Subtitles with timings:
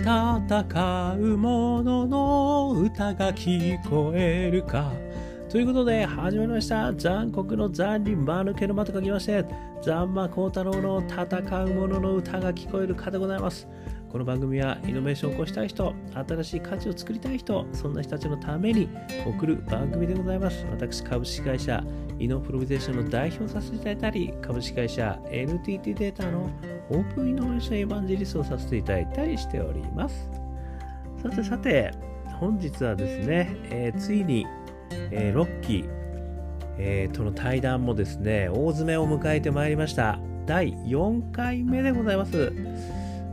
[0.00, 4.90] 戦う者のの歌が聞こえるか。
[5.50, 6.94] ということで始まりました。
[6.94, 9.44] 残酷の残に間抜けの間と書きまして
[9.82, 13.68] ザンマ光太郎の戦う者の歌が聞こえるかでございます。
[14.10, 18.88] この番組はイノベーションを起こしたい人、新しい価値を作りたい人、そんな人たちのために
[19.24, 20.66] 送る番組でございます。
[20.68, 21.80] 私、株式会社
[22.18, 26.50] イノプロビゼーションの代表させていただいたり、株式会社 NTT データの
[26.90, 30.28] オープンイノベーションエヴァンジェリストをさせていただいたりしております。
[31.22, 31.92] さてさて、
[32.40, 34.44] 本日はですね、えー、ついに、
[35.12, 35.88] えー、ロッキー、
[36.78, 40.18] えー、との対談もですね、大詰めを迎えてまいりました。
[40.46, 42.52] 第4回目でございます。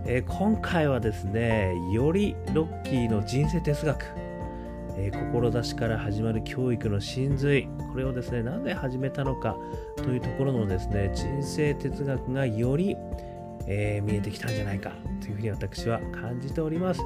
[0.05, 4.05] えー、今回はですね、よりロッキーの人生哲学、
[4.97, 9.57] えー、志から始まる教育の真髄、これをですね、なぜ始めたのか
[9.97, 12.95] というところのですね、人生哲学がより、
[13.67, 14.91] えー、見えてきたんじゃないか
[15.21, 17.01] というふうに私は感じております。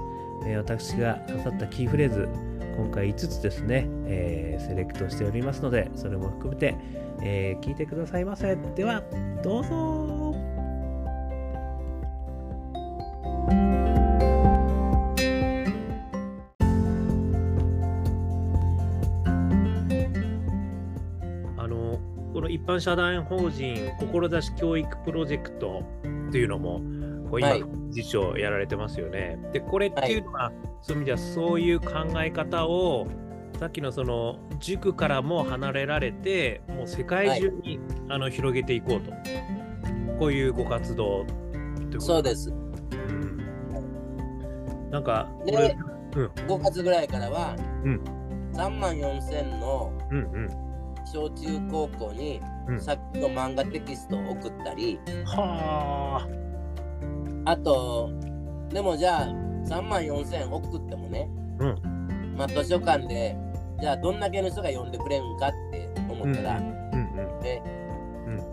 [0.46, 2.28] え私が刺さったキーフレーズ、
[2.76, 6.76] 今回5つですね、えセレクトしておりますので、それも含めて、
[7.22, 8.56] え聞いてくださいませ。
[8.76, 9.04] では、
[9.44, 10.21] どうぞ
[22.72, 25.84] 般社団法人志教育プロジェクト
[26.32, 26.82] というのも
[27.30, 27.56] こう今、
[27.90, 29.38] 辞書をやられてますよね。
[29.54, 33.08] でこれっていうのは、はい、そういう意味ではそういう考え方を
[33.60, 39.12] さっきのその塾からも離れられてもう世界中に、はい、あの広げていこうと。
[40.22, 41.26] こういうご活動
[41.98, 42.52] そうです。
[42.52, 42.54] う
[42.94, 43.38] ん、
[44.92, 45.76] なんかで、
[46.16, 48.04] うん、5月ぐらいからは、うん、
[48.54, 49.92] 3万4千の、
[51.12, 52.40] 小中高校に
[52.80, 56.28] さっきの漫画テキストを送ったり、は
[57.46, 57.52] あ。
[57.52, 58.12] あと
[58.70, 63.36] でもじゃあ3万4000円送ってもね、うん、まあ図書館で
[63.80, 67.62] じゃあどんだけの人が読んでくれるんかって思ったら、うんうん、で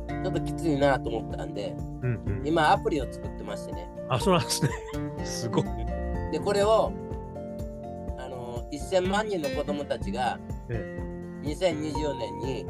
[0.09, 3.89] ちょっときついなと思ったんで、うんうん、今アプリを作ってましてね。
[4.09, 4.71] あそうなんですね。
[5.25, 5.65] すごい。
[6.33, 6.93] でこれを
[8.19, 11.09] あの1000万人の子供たちが、ええ。
[11.43, 12.67] 2024年に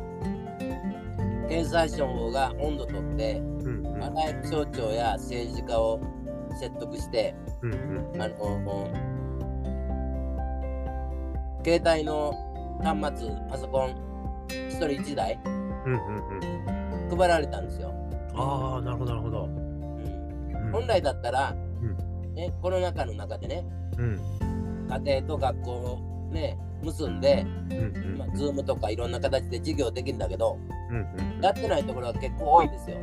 [1.49, 6.01] 経済省が温度とって、うんうん、あらゆる省庁や政治家を
[6.61, 8.93] 説得して、うんうん、あの
[11.65, 12.35] 携帯の
[12.83, 13.95] 端末パソコン
[14.49, 17.93] 1人1台、うんうんうん、配られたんですよ。
[18.35, 19.45] ああなるほどなるほど。
[19.45, 23.67] うん、本来だったら、うん、ね、コロナ禍の中でね、
[23.97, 24.21] うん、
[24.89, 25.99] 家庭と学校
[26.31, 28.19] ね結んで、うんうん。
[28.19, 30.59] まあ、ズームとかいろんな形で授業できるんだけど、
[30.91, 30.97] うん
[31.37, 32.97] うん、やってないところが結構多いんですよ。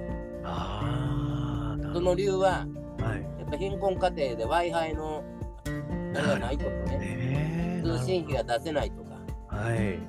[0.44, 2.68] あその理由は、
[3.00, 5.24] はい、やっぱ貧困家庭で w i f i の
[6.14, 10.00] あれがないとかね、通信費が出せないとか、はい、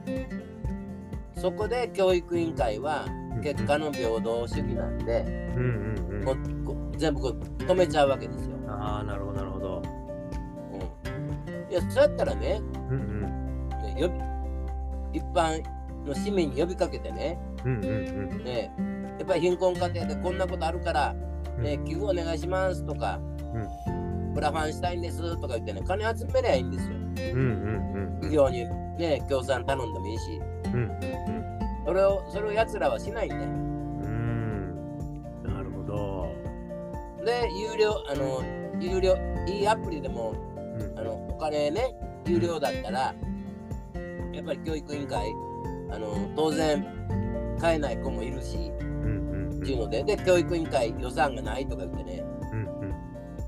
[1.39, 3.07] そこで教育委員会は
[3.43, 5.23] 結果の平等主義なんで、
[5.57, 8.57] うんうんうん、全部こう止めちゃうわけですよ。
[8.69, 9.83] ああなるほどなるほど。
[10.73, 12.61] うん、いやそうやったらね、
[13.99, 14.37] うんうん
[15.13, 15.63] 呼び一般
[16.07, 18.73] の市民に呼びかけてね,、うんうんうん、ね
[19.19, 21.15] やっぱり貧困家庭でこんなことあるから、
[21.59, 23.19] ね、寄付お願いしますとか、
[23.87, 26.95] うん、プラファンしたいんですとか言ってね金集めりゃいいんですよ。
[26.95, 28.67] うんうんうん、企業に
[28.99, 30.95] ね協賛頼んでもいいし、うんうんうん、
[31.87, 33.43] それをそれをやつらはしないんだよ。
[33.43, 34.75] うん。
[35.43, 36.29] なるほど。
[37.25, 38.43] で有料あの
[38.79, 39.17] 有料
[39.49, 40.35] いいアプリでも、
[40.79, 41.95] うん、あのお金ね
[42.27, 43.15] 有料だったら、
[44.37, 45.33] やっぱり教育委員会
[45.91, 46.87] あの当然
[47.59, 52.69] 買えない子もいるし、うんうん、っていうのでで教育委員会予算がないとか言ってね、うん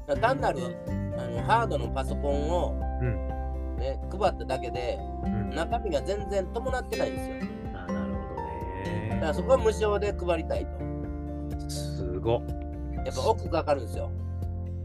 [0.09, 0.77] うん、単なる
[1.19, 2.75] あのハードのパソコンを、
[3.79, 4.99] ね、配っただけで、
[5.55, 7.37] 中身が全然伴ってないんですよ。
[7.75, 9.09] あなるほどね。
[9.11, 11.69] だからそこは無償で配りたいと。
[11.69, 12.43] すご
[13.05, 14.11] やっぱ奥かかるんですよ。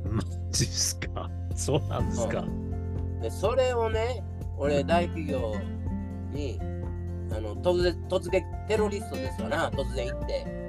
[0.09, 1.29] マジっすか？
[1.55, 4.23] そうなんですか、うん、でそれをね
[4.57, 5.53] 俺大企業
[6.33, 6.59] に
[7.31, 10.63] あの突然突撃テロリストですわな突然行って。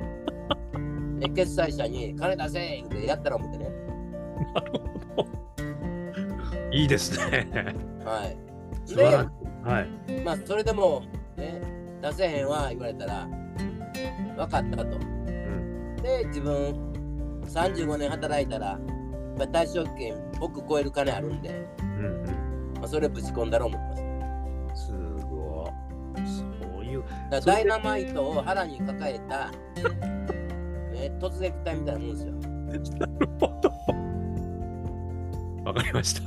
[1.20, 3.70] で決済者に金出せんってやったら思ってね。
[4.54, 4.72] なる
[5.16, 5.34] ほど。
[6.72, 7.48] いいですね。
[8.04, 8.44] はい。
[8.94, 11.02] で、はい、まあそれでも
[11.36, 11.62] ね
[12.02, 13.28] 出せへんわ言われたら
[14.36, 16.92] 分かったと、うん、で自分
[17.46, 18.78] 35年働いたら
[19.38, 22.74] 退職金僕超える金あるんで、うんうん。
[22.74, 24.03] まあ、それぶち込んだろう思って
[27.40, 29.50] だダイナマイトを腹に抱えた、
[30.92, 32.32] ね、 突撃隊みたいなもんですよ。
[32.98, 33.68] なるほど。
[35.64, 36.22] わわかりました。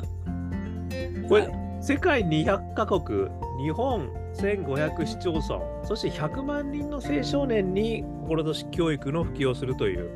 [1.28, 1.52] これ、はい、
[1.82, 3.30] 世界200カ国、
[3.64, 10.10] 日本1500市町村、そして100万人の青少年に心年教育の普及をするという、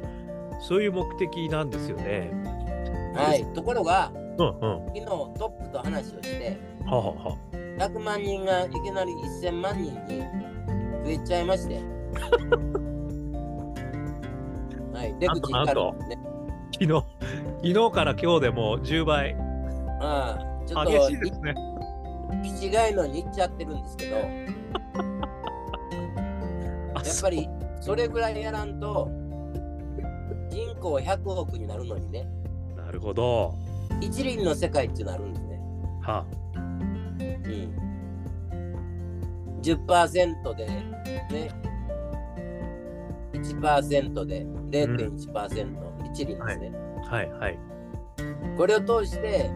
[0.60, 2.32] そういう目的なんですよね。
[3.16, 7.38] はい、ところが、うんうん、昨日トップと話をして、ははは
[7.78, 9.12] 100万人がいきなり
[9.42, 10.51] 1000万人に
[11.04, 11.82] 増えちゃいまして。
[14.94, 16.20] はい、出口から、ね、
[16.74, 19.36] 昨日、昨日から今日でもう10倍。
[20.02, 21.56] ああ、ちょっと、激しいですね。
[22.60, 24.24] 気違いのに行っちゃってるんですけど、 や
[27.02, 27.50] っぱり
[27.80, 29.10] それぐらいやらんと、
[30.50, 32.28] 人口100億になるのにね。
[32.76, 33.54] なるほど。
[34.02, 35.60] 一輪の世界ってなるんですね。
[36.02, 36.26] はあ。
[36.58, 37.81] うん。
[39.62, 41.50] 10%でね、
[43.34, 46.72] 1%で0.1%、うん、一輪ですね。
[47.10, 47.60] はい、はい、はい。
[48.58, 49.50] これを通して、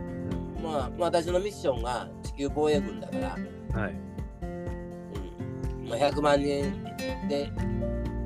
[0.61, 3.95] まあ、私のミッションが地球防衛軍だから、はい。
[4.43, 5.89] うん。
[5.89, 6.83] まあ、100万人
[7.27, 7.51] で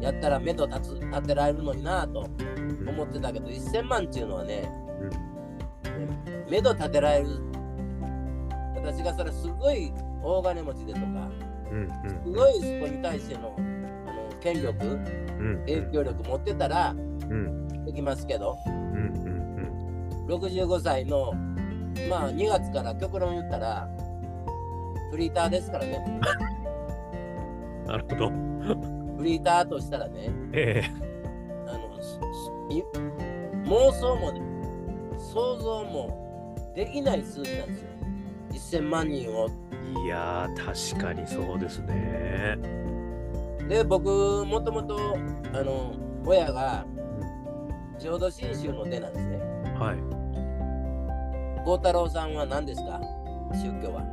[0.02, 2.30] やったら目と立つ立てられるのになと
[2.88, 4.72] 思ってたけど、うん、1000万っていうのはね、
[5.86, 7.50] うん、目と立てられる
[8.76, 9.92] 私がそれすごい
[10.24, 11.30] 大金持ちでとか、
[11.70, 13.62] すごいそこに対してのあ
[14.12, 16.96] の権力、うん、影響力持ってたら、
[17.86, 21.34] できますけど、うんうんうん、65歳の
[22.10, 23.88] まあ2月から極論言ったら
[25.12, 26.20] フリーターですからね。
[27.86, 28.30] なるほど。
[29.18, 30.92] フリーターとしたらね、ええ、
[31.68, 31.90] あの
[33.66, 34.42] 妄想もね、
[35.18, 37.74] 想像もできない数字なんで
[38.60, 38.82] すよ。
[38.82, 39.50] 1000万人を。
[40.04, 42.58] いやー、確かにそうですね。
[43.68, 45.18] で、僕、もともと、
[45.54, 45.94] あの、
[46.26, 46.86] 親が、
[48.00, 49.38] 浄土真宗の出なんですね。
[49.78, 49.98] はい。
[51.66, 53.00] 孝太郎さんは何ですか？
[53.54, 54.04] 宗教は。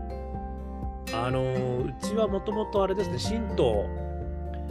[1.14, 1.40] あの
[1.84, 3.86] うちはもともとあれですね神道。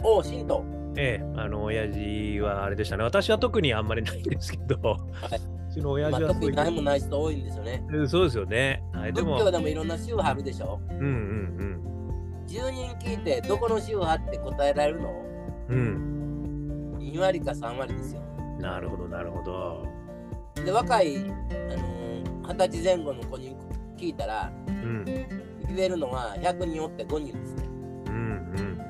[0.02, 0.62] お神道。
[0.96, 3.04] ええあの親父はあれでしたね。
[3.04, 9.36] 私は特にあんまりないんですけど、はい、うちの親父は、まあ、特に何もない人多いんですよね、そうですよね、はい、でも。
[9.36, 10.80] 仏教でもいろんな宗派あるでしょ？
[10.90, 12.46] うんうんうん。
[12.46, 15.10] 10人聞いてどこの宗派って答えられるの？
[15.68, 18.20] うん2割か3割ですよ。
[18.60, 19.86] なるほどなるほど。
[20.64, 21.22] で若いあ
[21.76, 23.54] の二十歳前後の子に
[23.96, 25.26] 聞いたら、うん、言
[25.78, 27.64] えるのは100人おって5人ですね。
[28.06, 28.80] うんうん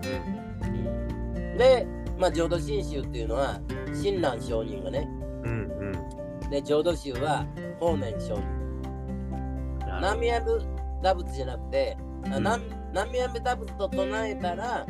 [1.34, 1.86] うん、で、
[2.18, 3.60] まあ、浄土真宗っていうのは
[3.94, 5.08] 親鸞上人がね、
[6.50, 7.46] で浄土宗は
[7.80, 8.42] 法然上人。
[10.00, 10.66] 南無阿弥
[11.02, 12.62] 陀仏じゃなくて、うん、南
[12.92, 14.86] 無阿弥陀仏と唱えたら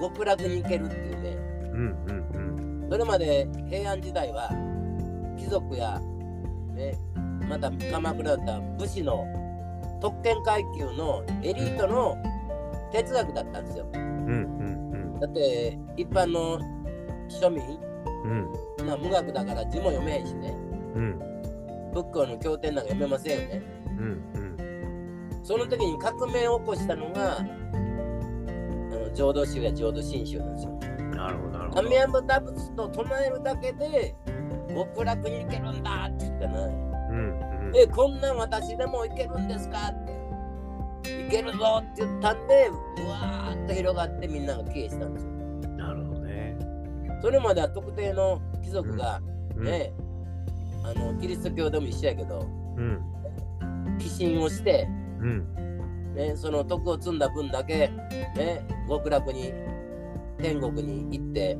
[0.00, 4.50] 極楽に行けるっていうね、うんうんうん、それまで平安時代は
[5.38, 6.00] 貴族や、
[6.74, 6.98] ね、
[7.48, 9.26] また鎌倉だった武士の
[10.00, 12.16] 特権階級のエリートの
[12.92, 13.86] 哲学だったんですよ。
[13.94, 16.58] うんうんうん、だって一般の
[17.28, 17.62] 庶民、
[18.24, 20.54] うん、まあ、無学だから字も読めへんしね、
[20.94, 21.18] うん、
[21.92, 23.62] 仏教の経典なんか読めませんよね。
[23.86, 23.96] うん
[24.34, 30.72] うん、その時に革命を起こしたのがあの浄土宗や浄土真宗なんですよ。
[31.14, 31.82] なるほどなるほど。
[31.82, 34.14] 神山打仏と唱えるだけで
[34.68, 36.70] 極楽に行けるんだって言ったな。
[37.76, 39.92] え、こんなん私でもいけるんですか？
[39.92, 41.20] って。
[41.26, 45.30] いけるぞって言ったんで、うわーっと広がってみんなが消えしたんですよ。
[45.76, 46.58] なるほどね。
[47.22, 49.20] それまでは特定の貴族が
[49.54, 50.09] ね、うん、
[50.84, 52.46] あのキリスト教でも一緒やけど、
[52.76, 54.86] うん、寄進をして、
[55.20, 57.88] うん、ね、その徳を積んだ分だけ、
[58.36, 59.52] ね、極楽に
[60.38, 61.58] 天国に行って、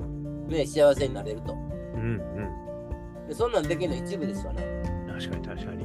[0.49, 1.53] ね、幸せになれると。
[1.53, 1.57] う
[1.99, 2.21] ん
[3.21, 4.65] うん、でそんなんできるの一部ですわね。
[5.07, 5.85] 確かに確かに。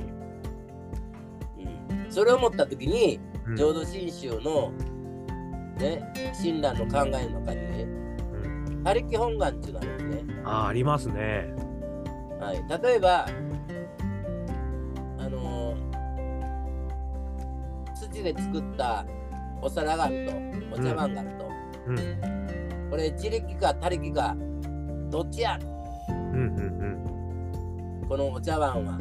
[2.10, 3.20] それを思った時に、
[3.58, 4.72] 浄土真宗の、
[5.78, 6.02] ね、
[6.42, 7.88] 親鸞の考えの中にね、
[8.86, 10.42] 他力本願っていうのがあるんですね。
[10.46, 11.54] ああ、りますね。
[12.46, 13.26] はい、例えば、
[15.18, 19.04] あのー、土で作った
[19.62, 20.34] お皿があると、
[20.80, 21.50] お茶碗があると、
[21.88, 21.98] うん、
[22.92, 24.38] これ、自力か他力か、
[25.10, 25.58] どっちや、
[26.10, 26.60] うんうん
[28.04, 29.00] うん、このお茶碗は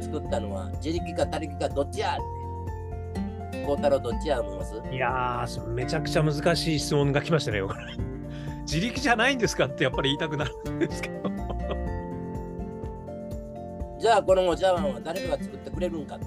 [0.00, 2.18] 作ったのは自力か他力かどっちや？
[3.66, 4.74] 孝太郎どっちや思います？
[4.90, 7.60] いやーめちゃくちゃ難しい質問が来ましたね
[8.66, 11.30] 自力じゃないんですかってやっぱり言いたくなるんですけど
[14.04, 16.26] じゃあこのお茶碗は誰かが作ってくれるんかと。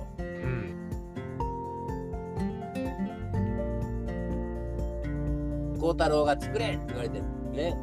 [5.79, 7.77] 孝、うん、太郎が作れって言われてね、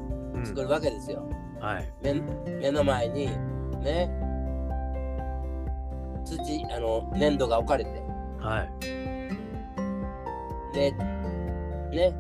[0.45, 1.23] 作るわけですよ。
[1.61, 2.15] はい、目
[2.61, 3.27] 目の前に
[3.85, 4.11] ね。
[6.25, 7.91] 土あの粘土が置かれて。
[8.41, 8.71] はい。
[10.75, 10.91] で
[11.93, 12.13] ね。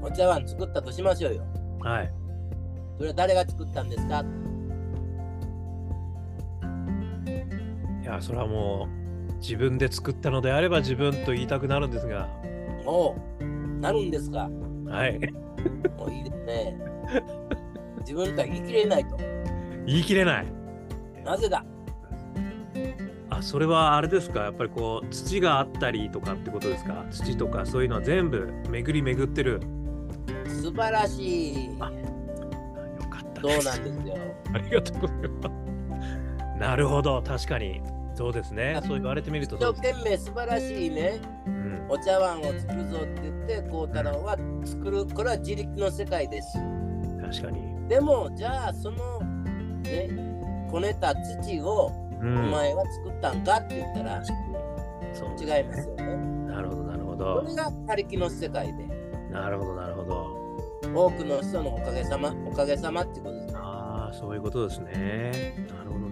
[0.00, 1.42] お茶碗作ったとしましょうよ。
[1.80, 2.12] はい。
[2.98, 4.24] それは誰が作ったんですか？
[8.08, 8.88] やそれはも
[9.30, 12.28] う自分で作ったのであれば自分と言いたくなるんですが。
[12.84, 13.44] おう
[13.80, 14.48] なるんですか。
[14.88, 15.18] はい。
[15.96, 16.76] もういいですね。
[18.00, 19.16] 自分とは言い切れないと。
[19.86, 20.46] 言い切れない。
[21.24, 21.64] なぜだ。
[23.30, 24.40] あそれはあれですか。
[24.40, 27.04] やっぱりこう土があったりとかってことですか。
[27.10, 29.60] 土とかそういうのは全部巡り巡ってる。
[30.46, 31.70] 素晴らしい。
[31.78, 31.96] あよ
[33.10, 34.16] かったそうなんですよ。
[34.54, 35.50] ありがとうございま
[36.56, 36.58] す。
[36.58, 37.80] なるほど確かに
[38.18, 38.80] そうですね。
[38.84, 41.20] そう言われてみると一生懸命素晴らしいね。
[41.46, 41.86] うん。
[41.88, 46.58] お茶碗を作るぞって言って孝太郎は作るこれは自力の世界です。
[47.22, 47.88] 確かに。
[47.88, 49.20] でもじゃあその
[49.84, 50.10] ね
[50.68, 52.50] こねた土をおうん。
[52.50, 56.16] 前は作ったんかって言ったら確かにそうです違いますよね。
[56.52, 58.84] なるほどなるほこどれが他力の世界で。
[59.30, 60.48] なるほどなるほど。
[60.92, 63.52] 多くの人のおかげさまおかげさまってことですね。
[63.54, 65.54] ああそういうことですね。
[65.68, 66.07] なるほど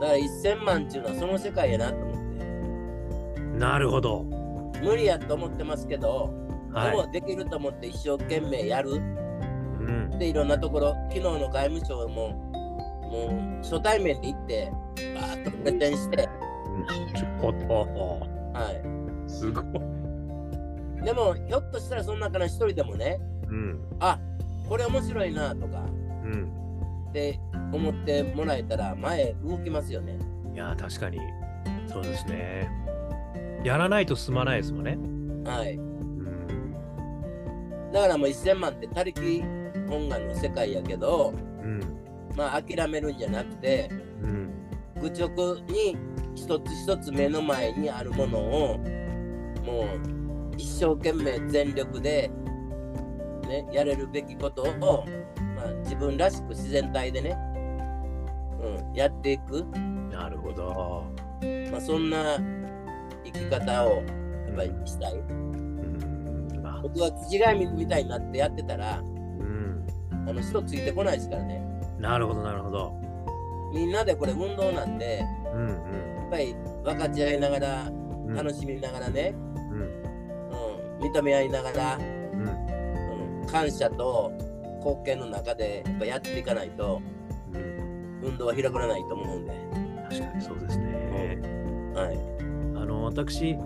[0.00, 2.44] だから1000万っていうのはその世界やなと思って。
[3.58, 4.24] なるほど。
[4.82, 6.32] 無理やと思ってますけど、
[6.72, 6.90] はい。
[6.90, 8.90] でもできると思って一生懸命やる。
[8.90, 10.18] うん。
[10.18, 12.30] でいろんなところ昨日の外務省も
[13.10, 14.72] もう初対面で行って
[15.14, 16.24] バーッとプレゼンして、は
[19.26, 19.64] すごい
[21.00, 23.80] い、でもひょっとしたらその中の一人でもねうん。
[24.00, 24.18] あ
[24.68, 25.78] これ面白いなとか
[26.24, 26.65] うん
[27.08, 27.40] って
[27.72, 30.18] 思ってもらえたら前動きますよね。
[30.54, 31.18] いやー確かに。
[31.86, 32.68] そうですね。
[33.64, 34.98] やらないと進まないですもんね。
[35.50, 35.74] はい。
[35.74, 36.72] うん。
[37.92, 39.42] だからもう1000万って他力
[39.88, 41.32] 本願の世界やけど
[41.62, 41.80] うん。
[42.36, 43.90] まあ諦めるんじゃなくて
[44.22, 44.50] うん。
[45.00, 45.96] 愚直に
[46.34, 48.78] 一つ一つ目の前にあるものを
[49.64, 50.16] もう
[50.56, 52.30] 一生懸命全力で、
[53.48, 55.12] ね、やれるべきことを、ま
[55.66, 57.36] あ、自分らしく自然体でね、
[58.60, 59.64] うん、やっていく、
[60.10, 61.04] なるほど。
[61.70, 62.38] まあ、そんな
[63.24, 64.02] 生き方を
[64.46, 65.12] やっぱりしたい。
[65.14, 66.60] うん。
[66.62, 66.80] まあ。
[66.82, 69.86] 僕は気違いみたいになってやってたらうん。
[70.26, 71.62] あの人ついてこないですからね。
[71.98, 72.94] なるほどなるほど。
[73.74, 75.68] みんなでこれ運動なんでうん。
[75.68, 76.54] やっぱり
[76.84, 77.90] 分かち合いながら
[78.26, 78.34] うん。
[78.34, 79.80] 楽しみながらね、うん。
[81.02, 83.42] うん、認め合いながら、うん。
[83.42, 84.32] うん、感謝と
[84.86, 87.02] 貢献の中でやっぱやっていかないと
[87.52, 87.96] うん。
[88.22, 89.52] 運動は広がらないと思うんで、
[90.08, 91.40] 確かにそうですね。
[91.94, 92.18] はい、
[92.76, 93.56] あの私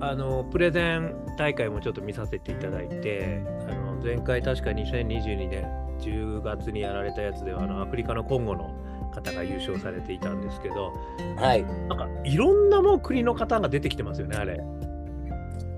[0.00, 5.64] あのプレゼン大会もちょっと見させていただいてあの前回確か2022年
[6.00, 8.74] 10月にやられたやつではあのアフリカのコンゴの
[9.14, 10.92] 方が優勝されていたんですけど
[11.36, 14.60] はい、なんかいろんなもう国の方が出てきてますよねあれ。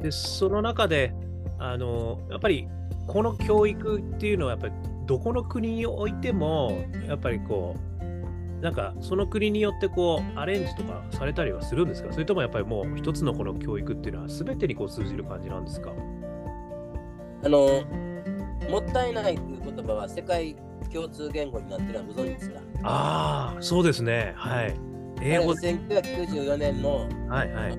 [0.03, 1.13] でその中で
[1.59, 2.69] あのやっぱり
[3.07, 4.73] この教育っていうのはやっぱり
[5.07, 12.11] どこの国においてもやっぱりこうなんかその国によってこうアレンジとかされたりはするんですか？
[12.13, 15.93] それともやっぱりもう一つのこの教育っていうのは全てにこう通じる感じなんですか？
[17.45, 17.83] あの
[18.71, 20.57] もったいないという言葉は世界
[20.91, 22.61] 共通言語になってるのはご存知ですか？
[22.85, 24.33] ああそうですね。
[24.37, 24.75] はい。
[25.21, 27.79] 英語あれ1994年のはいはい。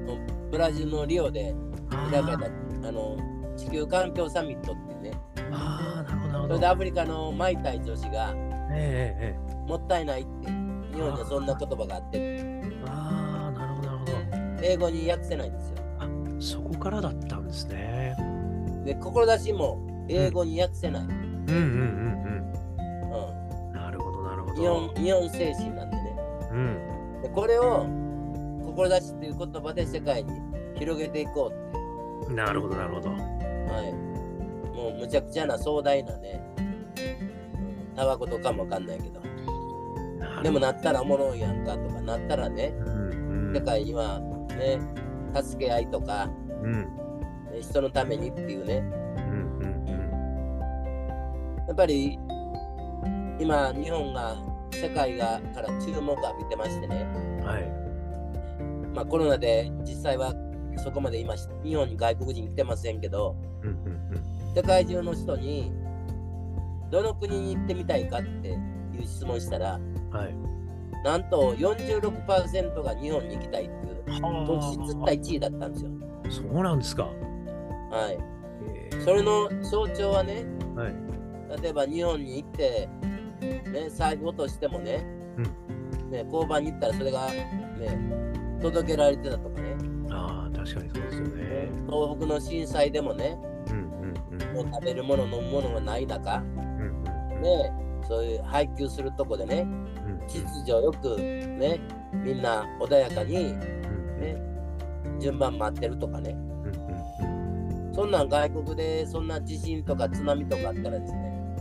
[0.51, 1.55] ブラジルのリオで
[1.89, 2.87] あ開かれたー。
[2.87, 3.17] あの
[3.57, 4.94] 地球環境サミットって
[5.51, 8.33] あーなるほどなるほどそれでアフリカのマイタイ女子が
[8.71, 14.11] ええええもったいないって日本にはそんな言葉があってええああなるほどなるほど
[14.63, 15.75] 英語に訳せないんですよ
[16.39, 18.15] そこからだったんですね。
[18.83, 22.53] で志も英語に訳せない、うんうんうんうん
[23.69, 23.73] うん。
[23.73, 25.01] なるほどなるほ日本ど。
[25.01, 26.15] 日本精神なんでね
[26.51, 27.21] うん。
[27.23, 27.87] でこれを
[28.75, 30.31] 志っていう言葉で世界に
[30.77, 31.51] 広げていこ
[32.21, 33.09] うってなるほどなるほど。
[33.09, 34.14] はい。
[34.75, 36.75] もうむちゃくちゃな壮大なね、うん
[37.95, 39.21] たわごとかもわかんないけど、
[40.43, 43.55] でもなったらおもろいやんかとか、なったらね、うんうん。
[43.55, 44.79] 世界にはね、
[45.33, 46.29] 助け合いとか、
[46.61, 46.73] うん。
[46.73, 46.87] ね
[47.61, 48.83] 人のためにっていうね、
[49.17, 49.85] うんうん
[51.67, 52.19] やっぱり
[53.39, 54.37] 今、日本が
[54.71, 57.07] 世界がから注目を浴びてましてね、
[57.39, 57.45] うん。
[57.45, 57.63] はい。
[58.93, 60.33] まあ、コロナで実際は
[60.77, 65.73] そこまで今、日本に外国人来てませんけど、うんうん世界中の人に
[66.89, 70.09] どの国に行ってみたいかっていう質問したら、うん。
[70.09, 70.35] はい。
[71.03, 74.03] なんと46%が日本に行きたいっていう
[74.47, 75.91] 突出った1位だったんですよ。
[76.29, 77.03] そうなんですか。
[77.03, 78.17] はい。
[78.73, 81.61] えそれの象徴はね、ーはい。
[81.61, 82.89] 例えば日本に行って、
[83.41, 85.05] ね、財布落としてもね、
[85.37, 89.75] うん、ね交番に行ったらそれが、ね、届けられてたとかね。
[90.11, 91.69] ああ、確かにそうですよね。
[91.87, 93.37] 東北の震災でもね、
[94.55, 97.03] もう食べるもの、飲むものがない中、うん
[97.35, 97.73] うん、ね、
[98.07, 99.67] そういう配給するとこでね、
[100.27, 101.79] 秩序よくね、
[102.13, 104.41] みんな穏やかに、ね、
[105.19, 106.35] 順番待ってるとかね。
[107.93, 111.55] そんなん外国でそんな地震とか津波とかあったらですね、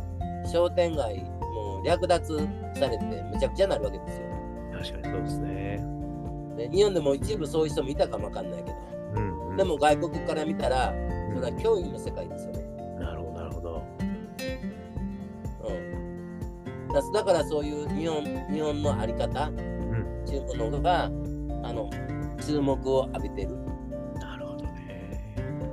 [0.52, 2.36] 商店街もう略奪
[2.74, 4.26] されてむちゃくちゃになるわけですよ。
[4.72, 5.86] 確かにそうですね。
[6.56, 8.76] で日本でも一部そういう人もいたかもわかんないけど、
[9.14, 10.92] うんうん、でも外国から見たら、
[11.34, 12.63] それは脅威の世界ですよね。
[17.00, 17.12] うん。
[17.12, 21.90] だからそういう日本日本のあり方、うん、っていうものが、あの、
[22.46, 23.64] 注目を浴びてる。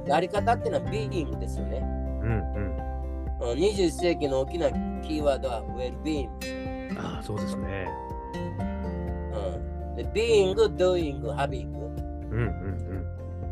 [0.07, 1.79] やり方っていうのはビーディングですよね。
[1.79, 2.31] うん
[3.41, 3.57] うん。
[3.57, 4.69] 21世紀の大きな
[5.01, 7.87] キーワードは well-being ああ、そうですね。
[8.35, 9.95] うん。
[9.95, 11.79] で、 being、doing、having。
[11.79, 12.47] うんうん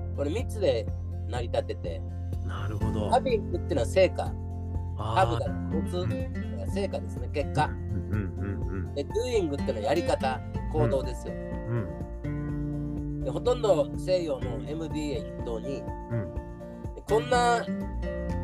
[0.09, 0.15] うん。
[0.15, 0.85] これ3つで
[1.27, 2.01] 成り立ってて。
[2.45, 3.09] なるほど。
[3.09, 4.31] having っていうのは成果。
[4.97, 5.45] have が
[5.81, 6.09] コツ、うん、
[6.69, 7.65] 成果ですね、結果。
[7.65, 7.73] うん
[8.11, 10.39] うんうん、で、 doing っていうのはやり方、
[10.71, 11.33] 行動ですよ。
[12.23, 16.39] うん、でほとんど西洋の MBA 筆頭に、うん
[17.09, 17.65] こんな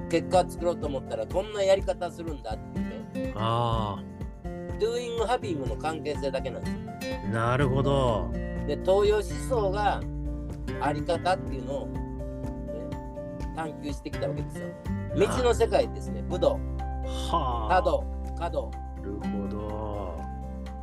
[0.10, 3.34] 結果作ろうと思ったらこんなやり方するんだっていうね。
[3.36, 4.16] ああ。
[4.80, 6.68] doing having の関係性だけなんで
[7.04, 7.18] すよ。
[7.32, 8.32] なるほど。
[8.66, 10.02] で、東洋思想が
[10.82, 11.94] あり方っていうのを、ね、
[13.56, 14.68] 探求してきたわけですよ。
[15.16, 16.24] 道の世界ですね。
[16.24, 16.60] 武道。
[17.30, 17.76] はあ。
[18.36, 18.72] 角。
[18.72, 18.72] 角。
[19.02, 20.22] なるほど。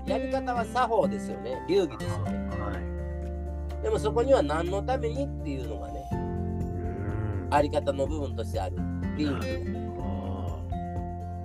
[0.06, 1.62] やり方は作法ですよね。
[1.68, 2.32] 流儀ですよね。
[2.58, 2.72] は
[3.80, 3.82] い。
[3.82, 6.08] でもそこには何のためにっていうのがね、
[7.52, 8.76] あり方の部分としてある
[9.16, 9.44] リンク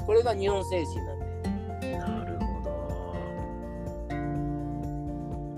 [0.05, 1.19] これが日本精神なん
[1.81, 2.45] でなるほ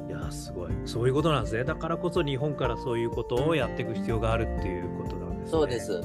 [0.08, 6.02] どいやすごいそういうことなんですねだからこそ日本からそういうことをやっていく必要があるっていうことなんですねそうです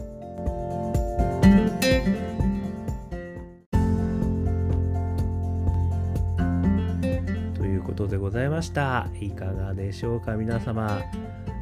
[8.04, 11.00] ことでございましたいかがでしょうか皆様、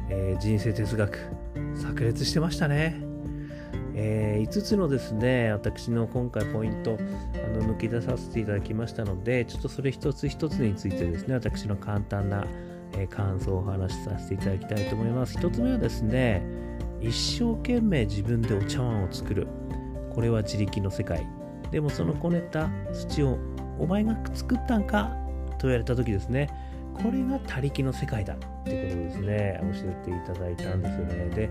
[0.09, 1.17] えー、人生哲学
[1.81, 3.01] 炸裂してましたね。
[3.95, 6.97] えー、5つのですね、私の今回ポイント、
[7.35, 12.45] あの抜き出させていただきましたので、ちょっとそれ一つ一つについてですね、私の簡単な、
[12.93, 15.37] えー、感想をお話しさせていただきたいと思います。
[15.37, 16.43] 1つ目はですね、
[16.99, 19.47] 一生懸命自分でお茶碗を作る。
[20.13, 21.25] これは自力の世界。
[21.71, 23.37] でもそのこねた土を
[23.79, 25.22] お前が作ったんか
[25.63, 26.49] と言われた時ですね、
[26.93, 31.29] これが他力の世界だってことですね、教えていただいたんですよね。
[31.33, 31.49] で、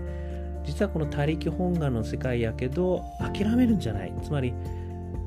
[0.63, 4.13] 実はこの他力本願の世界やけど、諦めるんじゃない。
[4.21, 4.53] つまり、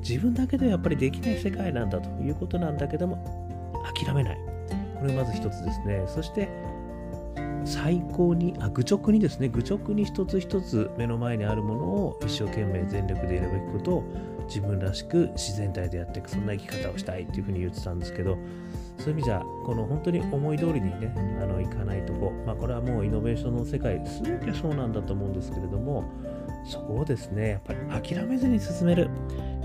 [0.08, 3.18] 自分だけではやっぱりできない世界なんだということなんだけども、
[3.92, 4.38] 諦めない。
[5.00, 6.04] これまず一つですね。
[6.06, 6.48] そして、
[7.64, 14.04] 最高に、あ、愚直にですね、愚直に一つ一つ目の前にあるものを一生懸命全力でやるべきことを
[14.46, 18.38] 自分らしく自然体でやっていく、そんな生き方をしたいっていうふうに言ってたんですけど、
[18.98, 26.04] そういう意味じゃ、この本当に思い通りにね、あのいかないとこ、まあ、これはもうイノベーションの世界、すべてそうなんだと思うんですけれども、
[26.64, 29.08] そこをですね、やっぱり諦めずに進める。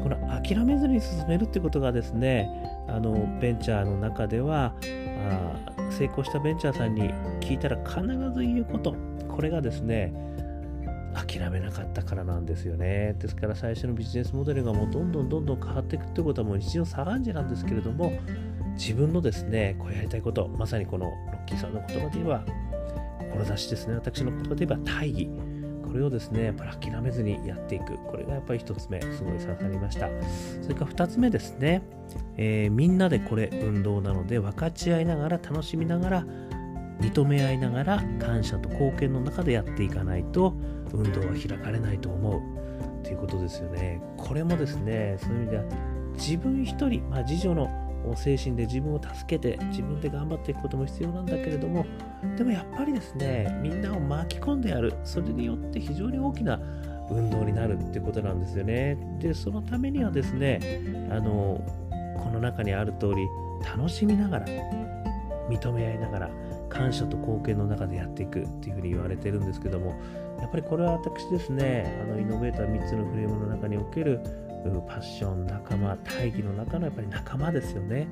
[0.03, 2.49] この諦めずに進めるってことがですね、
[2.87, 4.73] あのベンチャーの中では
[5.29, 8.01] あ成功したベンチャーさんに聞いたら必
[8.33, 8.95] ず言うこと、
[9.27, 10.11] これがですね、
[11.13, 13.15] 諦めなかったからなんですよね。
[13.19, 18.13] ですから最初のビジネスモデルがもうどんどんどんどん変わっていくってことはもう日常茶飯事なんですけれども、
[18.75, 21.11] 自分のですね、こうやりたいこと、まさにこのロ
[21.43, 22.45] ッキーさんの言葉で言えば、
[23.33, 25.29] 志ですね、私の言葉で言えば大義。
[25.91, 27.97] これをですね、やっぱり諦めずにやっていく。
[27.97, 30.07] これがやっぱり一つ目、すごい刺さりました。
[30.61, 31.81] それから二つ目ですね、
[32.37, 36.25] えー、みんなでこれ運動なので分かち合いながら楽しみながら
[37.01, 40.53] 認め合いながら感謝と貢献の中でやっていかないと
[40.93, 42.41] 運動は開かれないと思う。
[43.03, 44.01] ということですよね。
[44.17, 45.63] これもですね、そういう意味では
[46.13, 47.69] 自分一人、まあ、次女の
[48.15, 51.85] 精神で自分を助けて自分で頑張っていくことも必要なんだけれども
[52.35, 54.93] でもやっぱりですねみんなを巻き込んでやる。
[55.03, 56.59] それによって非常に大きな
[57.09, 58.97] 運動になるってことなんですよね。
[59.19, 60.59] でそのためにはですね
[61.09, 61.61] あの
[62.17, 63.27] この中にある通り
[63.65, 64.45] 楽しみながら
[65.49, 66.29] 認め合いながら
[66.71, 69.99] 感謝と貢献の中でやっていくっていうふうに言われてるんですけども
[70.39, 74.19] やっぱりこれは私ですねあのイノベーター3つのフレームの中における
[74.87, 78.07] パッション、仲間、大義の中のやっぱり仲間ですよね。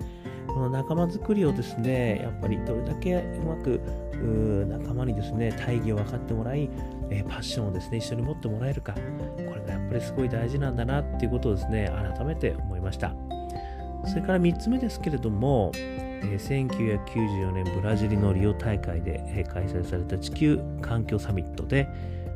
[0.48, 3.80] この仲間づくりをですね、やっぱりどれだけうまく
[4.68, 6.70] 仲間にですね、大義を分かってもらい、
[7.12, 9.00] えパッションをですね、一緒に持ってもらえるか、こ
[9.38, 13.14] れがやっぱりすごい大事なんだなっていうことをですね、改めて思いました。
[14.06, 15.72] それから3つ目ですけれども、
[16.24, 21.88] え、1994年ブラジルのリオ大会で、え、開催された地球環境サミットで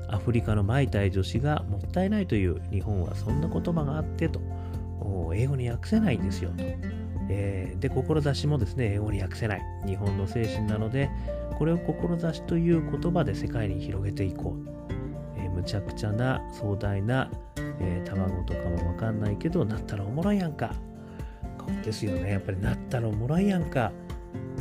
[0.08, 4.42] アフリカのマイタイ女子がもったいないという日本はそんな言葉があってと。
[5.36, 6.64] 英語に訳せないんですよと、
[7.30, 9.62] えー、で志もですね英語に訳せない。
[9.86, 11.10] 日本の精神なので
[11.58, 14.70] これを志という言葉で世界に広げていこう、
[15.38, 17.30] えー、むちゃくちゃな壮大な、
[17.80, 20.74] えー、卵とかもわかんないけどなったらおもろいやんか。
[21.84, 22.32] ですよね。
[22.32, 23.92] やっぱりなったらおもらいやんか。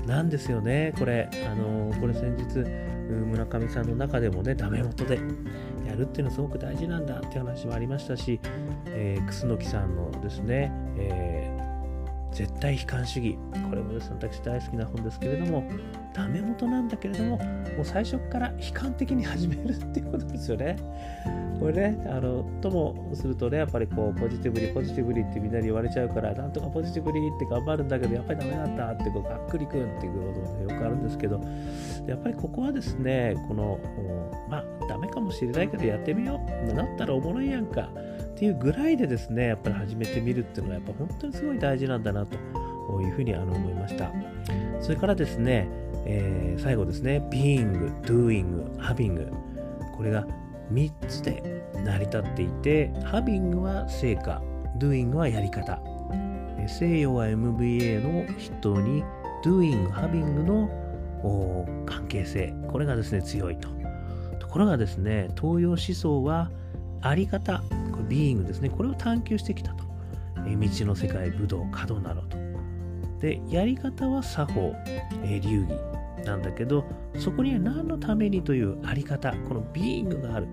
[0.07, 0.93] なんですよね。
[0.99, 1.29] これ。
[1.47, 2.65] あのこれ先日
[3.13, 5.21] 村上さんの中でもねダメ元で
[5.87, 8.41] やるっていうのはすごく大事なんだって話もありましたし、
[8.87, 11.62] えー、楠木さんのですね、えー、
[12.33, 15.65] 絶対悲観主義これもですね私大好きな本ですけれども
[16.15, 20.77] ダメ元なんだけれどももう最初から悲観的に始めるっていうことですよね
[21.63, 31.41] これね、あの、ともするとね、やっぱりこう、ポジティブに、ポジティブにってみんなに言われちゃうから、なんとかポジティブにって頑張るんだけど、やっぱりダメだったって、こう、がっくりくんっていうことも、ね、よくあるんですけど、
[32.09, 33.79] やっぱりここはですね、この、
[34.51, 36.75] まあ、ダメかもしれないけど、やってみよう。
[36.75, 37.89] なったらおもろいやんか。
[38.43, 42.35] っていうぐらいでですね、やっぱり始めてみるっていうのが、やっぱ本当にすごい大事なんだなと
[43.01, 44.11] いうふうにあの思いました。
[44.81, 45.69] それからですね、
[46.07, 49.31] えー、最後ですね、being, doing, having。
[49.97, 50.27] これが
[50.73, 54.43] 3つで成り立っていて、Having は成果、
[54.77, 55.81] Doing はやり方。
[56.67, 59.05] 西洋は MBA の筆頭に
[59.45, 60.69] Doing、Having の
[61.87, 63.69] 関係性、これがですね、強いと。
[64.41, 66.51] ところがですね、東洋思想は
[67.03, 67.63] あり方、
[68.13, 69.85] これ Being ですね、これを探求してきたと。
[70.47, 72.37] え道の世界、武道、稼働などと。
[73.21, 74.75] で、やり方は作法、
[75.25, 75.75] え流儀、
[76.25, 76.85] なんだけど
[77.19, 80.49] そこには何のためにというあり方このビーイングがある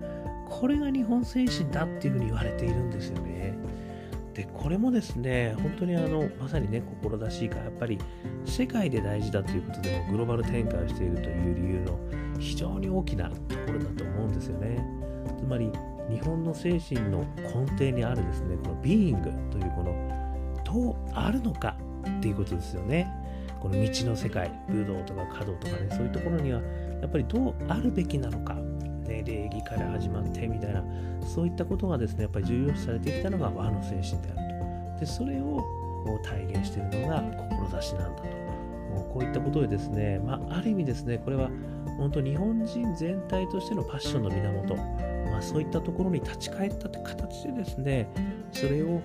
[0.48, 3.56] これが日本精神だっていうふうに言われているんですよね
[4.34, 7.98] でこれもですね本当にあのまさにね志がやっぱり
[8.44, 11.98] 世界で大事だということでもグローバル展開をしているという理由の
[12.38, 14.84] 非常に大きなところだと思うんですよね
[15.38, 15.70] つまり
[16.10, 21.76] 日本の精神の根底にあるですねこのビーイングというこのどうあるのか
[22.18, 23.10] っていうことですよね。
[23.60, 26.60] この道の世界武道とか華道とかねそういうところには
[27.02, 30.82] やっぱりどうあるべきなのか、ね、礼儀から始まってみたいな
[31.22, 35.00] そういったことがですねやっぱり重要視されてきたのが和の精神であると。
[35.00, 35.62] でそれを
[36.22, 38.40] 体現しているのが志なんだと。
[38.90, 41.48] もうこういったことでですね、まあ、ある意味ですねこれは
[41.96, 44.74] 本当日本人全体としてのパッションの源、
[45.26, 48.08] まあ、そういったところに立ち返ったという形でですね
[48.52, 49.00] それを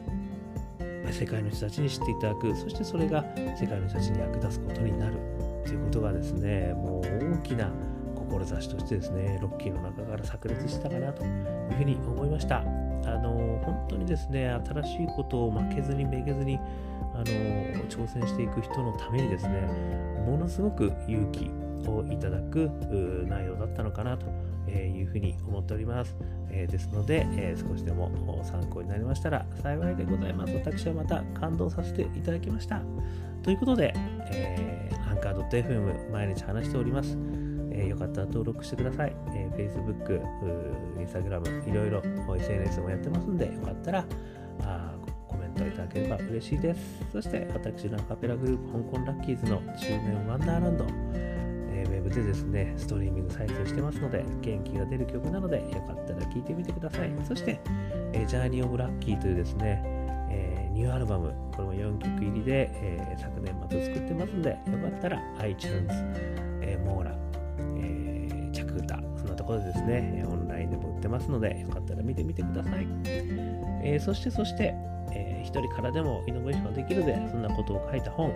[1.11, 2.55] 世界の人たちに知っていただく。
[2.55, 3.23] そしてそれが
[3.59, 5.17] 世界の人たちに役立つことになる
[5.65, 7.71] ということがですねもう大きな
[8.15, 12.63] 志としてですねロッキーの中から炸裂したかなというふうに思いました。
[13.05, 16.59] あの本当にですね新しいことを負けずにめげずに
[17.13, 17.25] あの
[17.87, 19.61] 挑戦していく人のためにですね
[20.25, 21.51] ものすごく勇気
[21.87, 22.71] をいただく
[23.27, 24.25] 内容だったのかなと
[24.67, 26.15] えいうふうに思っております。
[26.49, 28.09] えですので、え少しでも
[28.43, 30.53] 参考になりましたら幸いでございます。
[30.53, 32.81] 私はまた感動させていただきました。
[33.43, 33.93] ということで、
[34.31, 37.17] えー、アンカー .fm 毎日話しております。
[37.71, 39.15] えー、よかったら登録してください。
[39.35, 40.23] えー、Facebook、
[40.97, 42.01] Instagram、いろいろ
[42.35, 44.05] SNS もやってますんで、よかったら
[44.61, 44.95] あ
[45.27, 47.05] コメントいただければ嬉しいです。
[47.11, 50.85] そして私のアカペラグループ、香港ラッキーズの中年ワンダーランド、
[51.85, 57.11] ウェブでですね、ストリーミング再生してますので、元気が出る曲なので、よかったら聴いてみてください。
[57.27, 57.59] そして、
[58.13, 59.81] えー、ジャーニー・オブ・ラッキーというですね、
[60.29, 65.87] えー、ニューアルバム、これも4曲入りで、えー、昨年また作ってますので、よかったら iTunes、
[66.61, 67.15] えー、モーラ、
[67.77, 72.87] えー、チャクータ、そんなところでですね、オンラインでも売ってますので、よかったら見てみてください。
[73.83, 74.73] えー、そして、そして、
[75.13, 78.31] えー、一人からでもイノベーションができるで、そんなことを書いた本、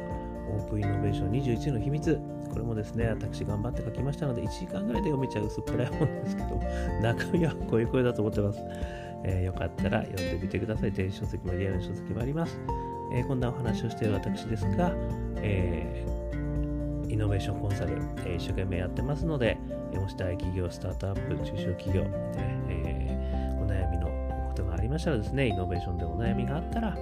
[0.50, 2.20] オープンイノベーション21の秘密。
[2.50, 6.60] これもですね、私頑張って書きましたので、1時間ぐらいで読めちゃう薄っぺらい本ですけど、
[7.02, 8.60] 中身はこういう声だと思ってます。
[9.24, 10.92] えー、よかったら読んでみてください。
[10.92, 12.60] 電子書籍もリアルの書籍もあります。
[13.14, 14.94] えー、こんなお話をしている私ですが、
[15.38, 19.58] えー、イノベーションコンサル、え、一生懸命やってますので、
[19.94, 24.08] もし大企業、スタートアップ、中小企業、え、お悩みの
[24.50, 26.98] ことがありましたらですね、イノベーションでお悩みがあったら、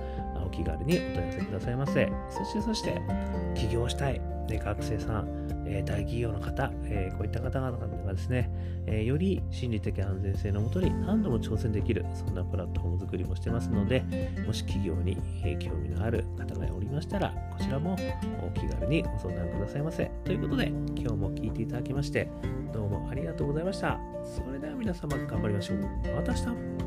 [0.48, 2.12] お気軽にお問い合わせくださいませ。
[2.30, 3.02] そして、そして、
[3.56, 8.50] 起業したい、学生さん、え、大企業の方、え、こういった方々がですね、
[8.88, 14.06] え、より心理的安全性のもとに何度も挑戦できる、そんなプラットフォーム作りもしてますので、
[14.46, 17.98] もし企業に、え興味のある方がおりましたら、こちらも
[18.42, 20.10] お気軽にご相談くださいませ。
[20.24, 22.30] ということで、今日も聞いていただきまして、
[22.72, 24.00] どうもありがとうございました。
[24.24, 25.80] それでは皆様頑張りましょう。
[26.16, 26.87] また明日